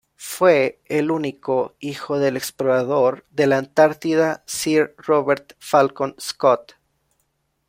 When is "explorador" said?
2.35-3.23